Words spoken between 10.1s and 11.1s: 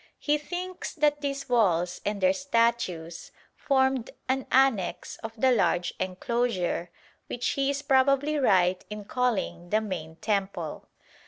temple.